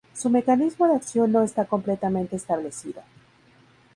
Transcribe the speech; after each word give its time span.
Su 0.15 0.31
mecanismo 0.31 0.87
de 0.87 0.95
acción 0.95 1.31
no 1.31 1.43
está 1.43 1.65
completamente 1.65 2.35
establecido. 2.35 3.03